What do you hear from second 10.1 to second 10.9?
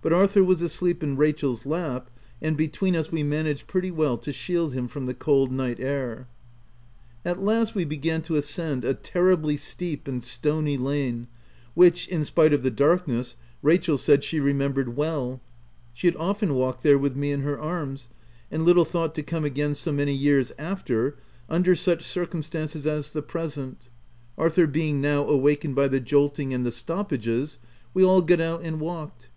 stony